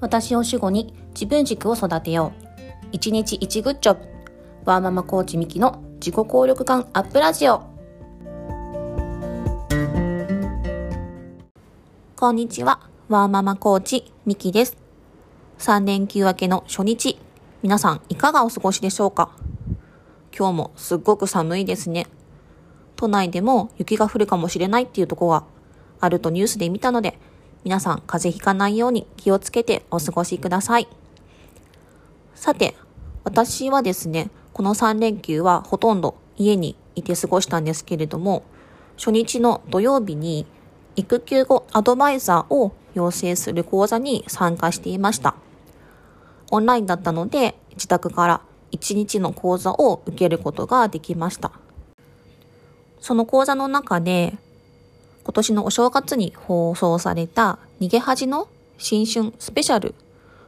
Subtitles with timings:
[0.00, 2.44] 私を主語に自分軸を育てよう。
[2.92, 4.00] 一日一グッジョブ。
[4.64, 7.62] ワーママコーチミキの自己効力感アップラジオ。
[12.14, 12.78] こんにちは。
[13.08, 14.76] ワーママコーチミキです。
[15.58, 17.18] 3連休明けの初日。
[17.64, 19.32] 皆さんいかがお過ごしでしょうか？
[20.32, 22.06] 今日もすっごく寒いですね。
[22.94, 25.42] 都内でも雪が降るかもしれないっていうとこが
[25.98, 27.18] あるとニュースで見たので、
[27.68, 30.88] 皆さん風邪ひかないように気をつけてお過ごしください。
[32.34, 32.74] さて、
[33.24, 38.42] 私はですね、この3連休はほとんど家にいて過ごしたんですけれども、
[38.96, 40.46] 初日の土曜日に
[40.96, 45.34] 育休後アドバイザーを養成する講座に参加していました。
[46.50, 48.40] オンラインだったので、自宅から
[48.72, 51.52] 1日の講座を受けることができました。
[53.02, 54.38] その講座の中で、
[55.28, 59.94] 今年のお正月に放送された逃げ恥の新春スペシャル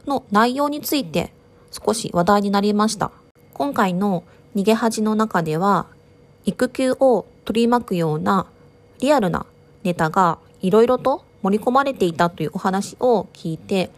[0.07, 1.31] の内容について
[1.69, 3.11] 少し話題になりました。
[3.53, 4.23] 今回の
[4.55, 5.85] 逃げ恥の中では
[6.45, 8.47] 育休を取り巻くような
[9.01, 9.45] リアルな
[9.83, 13.91] ネタがいろいろと盛り込まれていたというお話を聞いて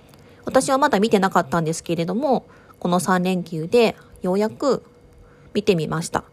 [0.43, 2.45] 私はまだ見てなかったんですけれども
[2.79, 4.83] この3連休でようやく
[5.53, 6.25] 見てみました。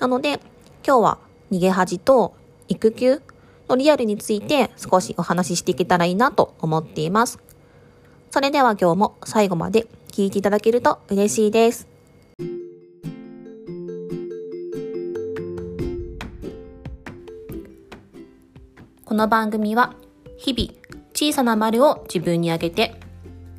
[0.00, 0.40] なので
[0.84, 1.18] 今日は
[1.52, 2.34] 逃げ恥と
[2.68, 3.22] 育休
[3.68, 7.38] のリアルについて少しお話ししていけたらいいなと思っています。
[8.30, 11.88] それでは今日も最後まで聞いていただけると嬉しいです。
[19.04, 19.94] この番組は
[20.36, 20.78] 日々
[21.14, 23.00] 小さな丸を自分にあげて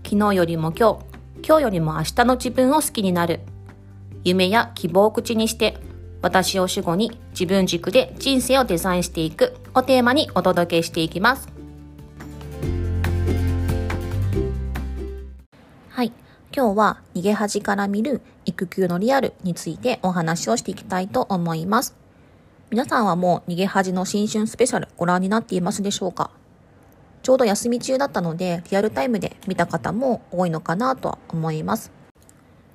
[0.04, 1.06] 昨日よりも今日、
[1.46, 3.42] 今日よりも明日の自分を好きになる
[4.23, 5.78] 夢や希望を口にして
[6.22, 11.48] 私を主語に自分軸で人生をデザインしていくをテーマにお届けしていきます。
[15.89, 16.11] はい。
[16.53, 21.95] 今日は逃げ恥から見る育休のリアルについてお話をしていきたいと思います。
[22.70, 26.32] 皆さんはもう逃げ恥の新春スペシャルご覧になっていますでしょうか？
[27.23, 31.92] ちょうど休み中だったのでリアルタイムで見た方も多いのかなとは思います。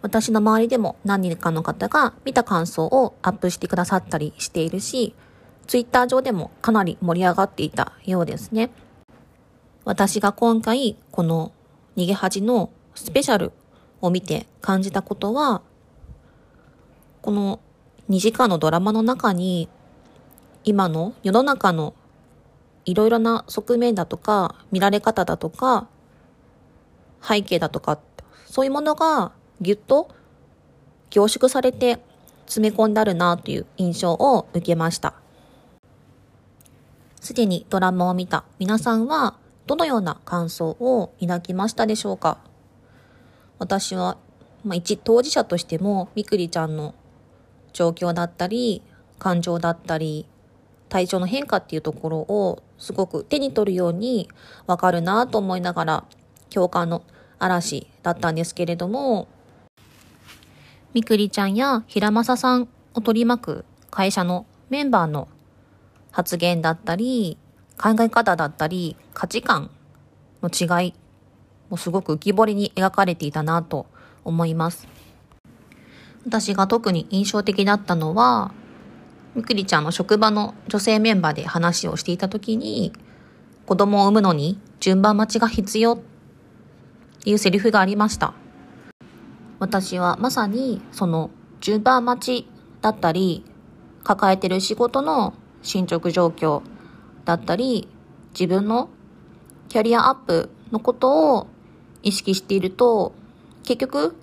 [0.04, 5.14] 私の周りでも何人かの方が見た感想をアップしてくださったりしているし、
[5.66, 8.68] ツイッター上でもかなり盛り上がっていたようですね。
[9.86, 11.52] 私が今回この
[11.96, 13.52] 逃げ恥のスペシャル
[14.02, 15.62] を見て感じたことは、
[17.22, 17.60] この
[18.10, 19.70] 2時間のドラマの中に
[20.64, 21.94] 今の世の中の
[22.84, 25.88] いろいろな側面だとか見られ方だとか
[27.22, 27.98] 背景だとか
[28.44, 30.08] そういうものがぎゅっと
[31.10, 31.98] 凝縮されて
[32.46, 35.14] 詰め込んであるなという印象を受けました。
[37.20, 42.38] すでにドラマを見た皆さんはどのような感想を抱きましたでしょうか？
[43.58, 44.18] 私は、
[44.62, 46.94] まあ、一当事者としてもみくりちゃんの
[47.72, 48.82] 状況だったり
[49.18, 50.26] 感情だったり
[50.90, 54.28] 体調の変化っていうところをすごく手に取るように
[54.66, 56.04] わかるなと思いながら
[56.50, 57.02] 共感の
[57.38, 59.28] 嵐だったんですけれども
[60.94, 65.26] みくりちゃんや平正さんを取り巻く会社のメンバーの
[66.12, 67.36] 発言だったり、
[67.76, 69.70] 考え方だったり、価値観
[70.40, 70.94] の違い
[71.68, 73.86] もすごく浮き彫りに描かれていたなと
[74.22, 74.86] 思います。
[76.24, 78.52] 私が特に印象的だったのは、
[79.34, 82.92] みくりちゃんの職場の女性メンバーで話をしていた時に、
[83.66, 85.98] 子供を産むのに順番待ちが必要っ
[87.24, 88.32] ていうセリフがありました。
[89.58, 92.48] 私はまさにその順番待ち
[92.80, 93.44] だったり、
[94.02, 96.62] 抱えてる仕事の進捗状況
[97.24, 97.88] だったり、
[98.32, 98.90] 自分の
[99.68, 101.46] キャリアアップのことを
[102.02, 103.12] 意識していると、
[103.62, 104.14] 結局、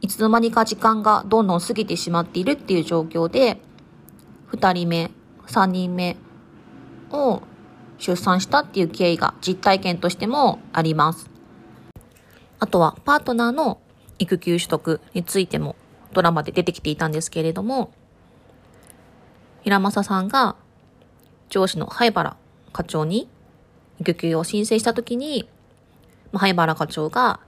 [0.00, 3.60] いつの間にか時間がどんどん過ぎてしまっているっていう状況で、
[4.46, 5.10] 二人目、
[5.46, 6.16] 三人目
[7.10, 7.42] を
[7.98, 11.28] 出産したっていう経緯が実体験としてもあります。
[12.58, 13.80] あとは、パートナーの
[14.18, 15.76] 育休取得についても
[16.12, 17.92] ドラマで出てきていたんですけれども、
[19.62, 20.56] 平正さんが
[21.48, 22.36] 上司の灰原
[22.72, 23.28] 課長に
[24.00, 25.48] 育休を申請したときに、
[26.32, 27.40] 灰原課長が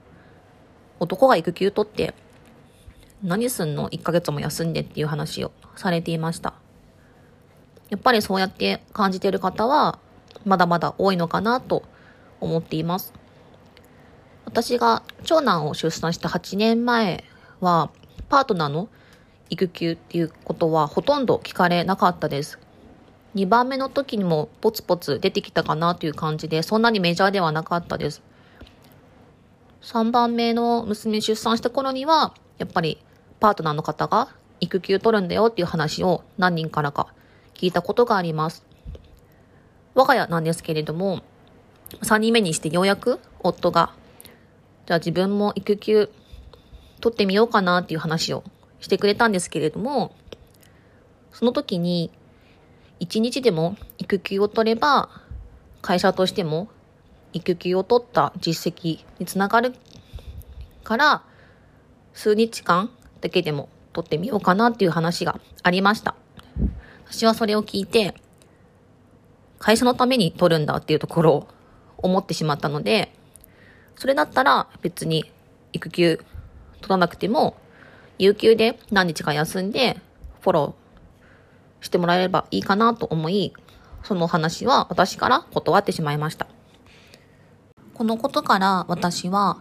[0.99, 2.13] 男が育休取って
[3.23, 6.53] 何すんの ?1 ヶ月も休んでっていう話をされていました。
[7.89, 9.99] やっぱりそうやって感じている方は
[10.45, 11.83] まだまだ多いのかなと
[12.39, 13.13] 思っています。
[14.49, 17.23] 私が長男を出産した8年前
[17.61, 17.91] は、
[18.29, 18.89] パートナーの
[19.51, 22.57] 育休っていうことはほとんど聞かれなかったです。
[23.35, 28.23] 2番目の時にもポツポツ出てきたかなという感じで、そんなにメジャーではなかったです。
[29.83, 32.97] 3番目の娘出産した頃には、やっぱり
[33.39, 34.29] パートナーの方が
[34.61, 37.13] 育休取るんだよっていう話を何人からか
[37.53, 38.65] 聞いたことがあります。
[39.93, 41.21] 我が家なんですけれども、
[42.01, 43.93] 3人目にしてようやく夫が、
[44.89, 46.09] じゃあ自分も育休
[46.99, 48.43] 取ってみようかなっていう話を
[48.79, 50.15] してくれたんですけれども、
[51.31, 52.09] その時に、
[52.99, 55.09] 一日でも育休を取れば、
[55.83, 56.69] 会社としても
[57.33, 59.75] 育休を取った実績につながる
[60.83, 61.21] から、
[62.13, 62.89] 数日間
[63.21, 66.15] だけでも取ってみようかなっていう話がありました。
[67.05, 68.15] 私はそれを聞いて、
[69.59, 71.47] 会社のために取るんだっていうところを
[71.99, 73.13] 思ってしまったので、
[73.99, 75.29] それだったら別に
[75.73, 76.23] 育休
[76.79, 77.57] 取らなくても、
[78.17, 79.99] 有給で何日か休んで
[80.39, 83.51] フォローしてもらえればいいかなと思い、
[84.03, 86.47] その話は私から断ってしまいました。
[87.93, 89.57] このことから私は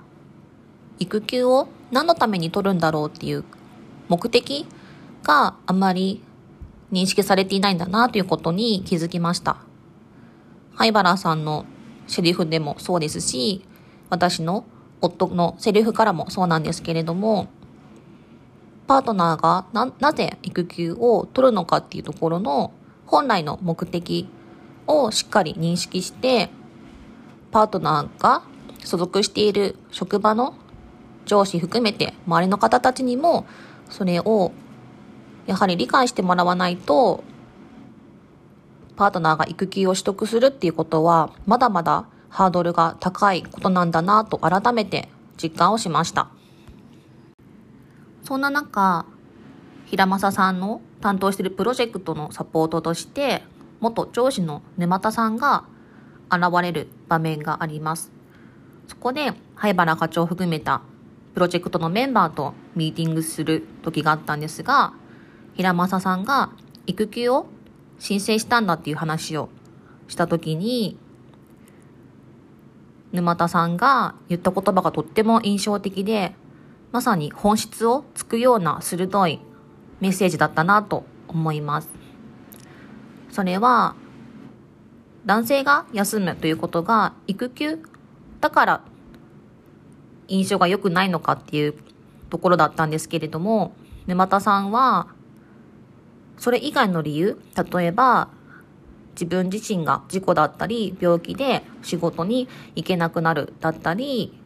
[1.00, 3.44] 育休を何のために取るんだろうっていう
[4.06, 4.66] 目的
[5.24, 6.22] があまり
[6.92, 9.56] 認識されていないんだなということに気づきました。
[10.76, 11.66] 灰原さんの
[12.06, 13.64] セリフでもそうですし、
[14.10, 14.64] 私の
[15.00, 17.48] 夫のセリフからもそうなんですけれども、
[18.86, 22.72] パートナーがな、なぜ育休を取るのかっていうところの
[23.06, 24.28] 本来の目的
[24.86, 26.50] をしっかり認識して、
[27.50, 28.42] パートナーが
[28.84, 30.54] 所属している職場の
[31.26, 33.46] 上司含めて周りの方たちにも
[33.90, 34.52] それを
[35.46, 37.22] やはり理解してもらわないと
[38.96, 45.08] パートナーが育休を取得するっていうことはまだまだハードルが高いことなんだなと改めて
[45.42, 46.28] 実感をしました。
[48.22, 49.06] そんな中
[49.86, 53.42] 平正さんの担当しているプロジェクトのサポートとして
[53.80, 55.64] 元上司の沼田さんが
[56.30, 58.12] 現れる場面があります。
[58.86, 60.82] そこで灰原課長を含めた
[61.34, 64.92] プロジェクトのメンバーとミーティングする時があったんですが、
[65.54, 66.50] 平正さんが
[66.86, 67.46] 育休を
[67.98, 69.48] 申請したんだっていう話を
[70.08, 70.98] した時に、
[73.12, 76.34] 沼田さんが言った言葉がとっても印象的で、
[76.92, 79.40] まさに本質をつくような鋭い
[80.00, 81.88] メッセージだったなと思います。
[83.30, 83.94] それは、
[85.26, 87.82] 男性が休むということが育休
[88.40, 88.80] だから
[90.28, 91.74] 印象が良くないのかっていう
[92.30, 93.72] ところだったんですけれども、
[94.06, 95.08] 沼田さんは、
[96.36, 97.40] それ以外の理由、
[97.72, 98.28] 例えば、
[99.18, 104.40] 自分自身が事故だったり、病気で仕事に行けなくなるだったり、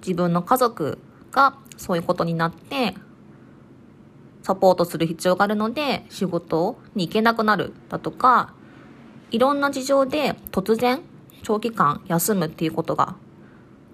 [0.00, 0.98] 自分の家族
[1.32, 2.94] がそういうことになって、
[4.42, 8.54] サポートする必要があるので、仕事に行けなくなるだとか、
[9.32, 11.02] いろんな事情で突然
[11.42, 13.16] 長期間休むっていうことが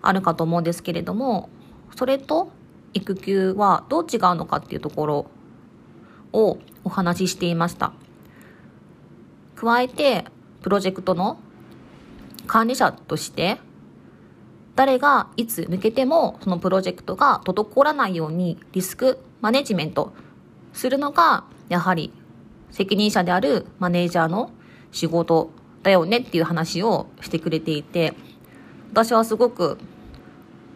[0.02, 1.48] あるかと思うんですけれども、
[1.96, 2.50] それと
[2.92, 5.26] 育休はどう違うのかっていうところ
[6.34, 7.94] をお話ししていました。
[9.62, 10.24] 加えて、
[10.60, 11.38] プロジェクトの
[12.48, 13.58] 管理者として、
[14.74, 20.12] 誰がいつ抜けてもそのプロジェクトが滞らないようにリスクマネジメント
[20.72, 22.12] するのが、やはり
[22.72, 24.50] 責任者であるマネージャーの
[24.90, 25.50] 仕事
[25.84, 28.14] だよねっていう話をしてくれていて、
[28.90, 29.78] 私はすごく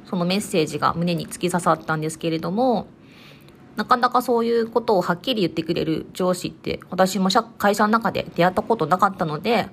[0.04, 2.87] そのメッセージが胸に突き刺さったんですけれども、
[3.76, 7.28] なかなかそういうことをはっきり言ってくれる上司って私も
[7.59, 9.68] 会社の中で出会ったことなかったので、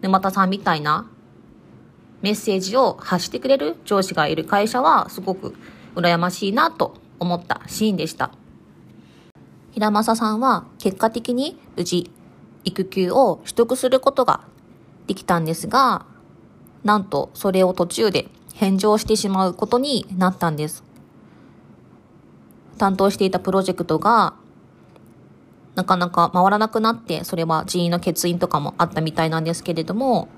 [0.00, 1.06] 沼田さんみたいな
[2.22, 5.54] メッセージを発してくれる上司がいる会社はすごく
[5.94, 8.30] 羨ましいなと思ったシーンでした。
[9.72, 12.10] 平正さんは結果的に無事
[12.64, 14.42] 育休を取得することが
[15.06, 16.06] できたんですが、
[16.84, 20.84] なんとそれを途中で返上してしまうことになったんです。
[22.80, 24.32] 担当していたプロジェクトが
[25.74, 30.28] なかなか回らなくなって、それは人員の欠員とかもあったみたいなんですけれども、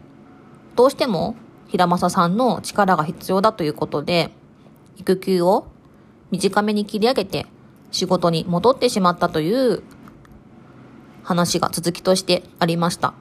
[0.74, 1.36] どうしても
[1.68, 4.32] 平正さんの力が必要だということで、
[4.96, 5.68] 育休を
[6.32, 7.46] 短めに切り上げて
[7.92, 9.84] 仕事に戻ってしまったという
[11.22, 13.14] 話が続きとしてありました。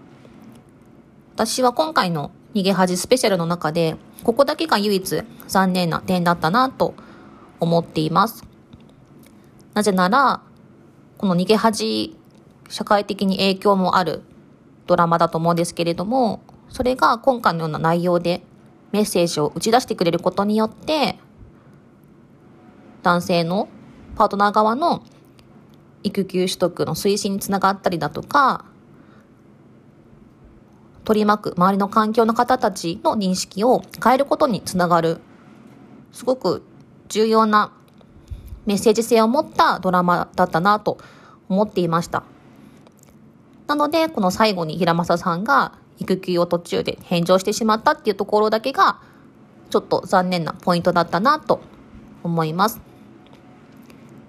[1.36, 6.96] 私は今回の逃げ恥スペシャルの中でここだけが唯一残念な点だったなと
[7.60, 8.51] 思っています。
[9.74, 10.42] なぜなら、
[11.18, 12.18] この逃げ恥、
[12.70, 14.24] 社会的に影響もある
[14.88, 18.42] ドラマだと思うんですけれども、それが今回のような内容で
[18.92, 21.18] メッセージを打ち出してくれることによって、
[23.04, 23.70] 男性の
[24.16, 25.04] パートナー側の
[26.04, 28.66] 育休取得の推進につながったりだとか、
[31.04, 35.20] 取り巻く周りの環境の方たちの認識を変えることにつながる
[36.12, 36.64] すごく
[37.10, 37.74] 重要な
[38.66, 40.98] メッセージ性を持ったドラマだったなと
[41.50, 42.24] 思っていました。
[43.68, 49.00] なので、この最後に平正さんが育休を途中で返上してしまったっていうところだけが、
[49.70, 51.62] ちょっと残念なポイントだったなと
[52.24, 52.82] 思います。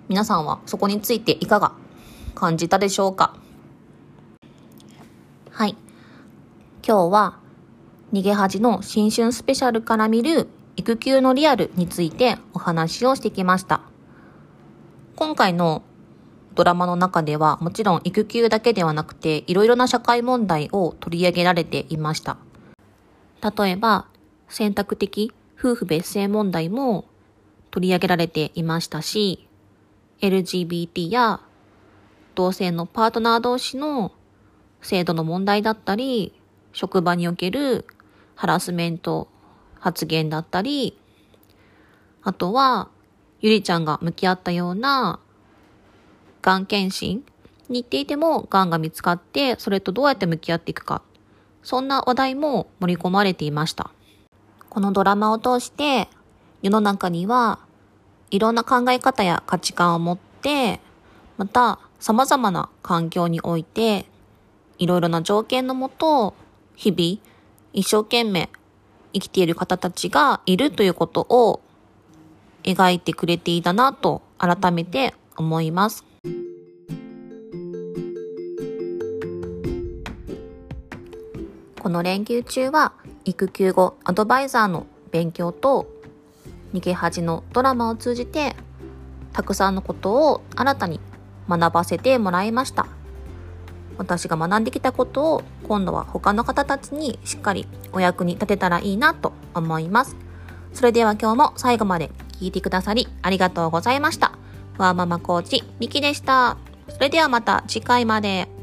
[0.09, 1.73] 皆さんはそこについていかが
[2.35, 3.35] 感じたでしょうか？
[5.51, 5.77] はい。
[6.87, 7.39] 今日は
[8.13, 13.83] 逃げ恥の新春スペシャルから見る育休のリアルについてお話をしてきました。
[15.43, 15.83] 今回の
[16.55, 22.37] ドラマの中ではもちろん育休だけではなくていろいろな社会問題を取り上げられていました。
[23.43, 24.07] 例えば
[24.49, 27.07] 選択的夫婦別姓問題も
[27.73, 29.49] 取り上げられていましたし
[30.21, 31.41] LGBT や
[32.37, 34.13] 同性のパートナー同士の
[34.81, 36.41] 制度の問題だったり
[36.73, 37.85] 職場における
[38.37, 39.27] ハラスメント
[39.81, 40.97] 発言だったり
[42.23, 42.91] あとは
[43.41, 45.19] ゆりちゃんが向き合ったような
[46.43, 47.25] がん検診
[47.69, 51.03] に行っていても、がんが見つかって、それとどうやって向き合っていくか。
[51.63, 53.93] そんな話題も盛り込まれていました。
[54.69, 56.09] このドラマを通して、
[56.61, 57.61] 世の中には、
[58.31, 60.81] いろんな考え方や価値観を持って、
[61.37, 64.07] また、様々な環境において、
[64.79, 66.35] いろいろな条件のもと、
[66.75, 67.21] 日々、
[67.73, 68.51] 一生懸命
[69.13, 71.61] 生きている方たちがいるということを
[72.65, 76.12] 描いてくれていたなと改めて思います。
[81.83, 82.93] この連休中は
[83.25, 85.91] 育休後アドバイザーの勉強と
[86.73, 88.55] 逃げ恥のドラマを通じて
[89.33, 91.01] たくさんのことを新たに
[91.49, 92.87] 学ばせてもらいました。
[93.99, 100.15] 私が学んできたことを今度は他の方たちにしっかりお役に立てたらいいなと思います。
[100.73, 104.39] それでは今日も最後まで聞いてくださりありがとうございました。
[104.79, 106.57] ワーママコーチミキでした。
[106.89, 108.62] それではまた次回まで。